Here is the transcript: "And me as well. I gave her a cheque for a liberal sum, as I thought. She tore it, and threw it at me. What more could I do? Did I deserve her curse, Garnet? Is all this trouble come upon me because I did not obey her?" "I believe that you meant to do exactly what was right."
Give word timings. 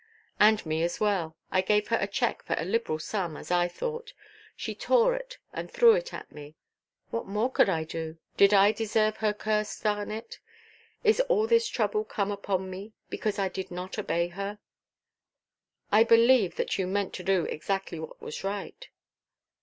"And 0.39 0.65
me 0.65 0.81
as 0.81 0.99
well. 0.99 1.37
I 1.51 1.61
gave 1.61 1.89
her 1.89 1.97
a 2.01 2.07
cheque 2.07 2.41
for 2.43 2.55
a 2.57 2.65
liberal 2.65 2.97
sum, 2.97 3.37
as 3.37 3.51
I 3.51 3.67
thought. 3.67 4.13
She 4.55 4.73
tore 4.73 5.13
it, 5.13 5.37
and 5.53 5.69
threw 5.69 5.93
it 5.93 6.11
at 6.11 6.31
me. 6.31 6.55
What 7.11 7.27
more 7.27 7.51
could 7.51 7.69
I 7.69 7.83
do? 7.83 8.17
Did 8.35 8.51
I 8.51 8.71
deserve 8.71 9.17
her 9.17 9.31
curse, 9.31 9.79
Garnet? 9.79 10.39
Is 11.03 11.19
all 11.29 11.45
this 11.45 11.67
trouble 11.67 12.03
come 12.03 12.31
upon 12.31 12.67
me 12.67 12.93
because 13.11 13.37
I 13.37 13.47
did 13.47 13.69
not 13.69 13.99
obey 13.99 14.29
her?" 14.29 14.57
"I 15.91 16.03
believe 16.03 16.55
that 16.55 16.79
you 16.79 16.87
meant 16.87 17.13
to 17.13 17.23
do 17.23 17.45
exactly 17.45 17.99
what 17.99 18.19
was 18.19 18.43
right." 18.43 18.89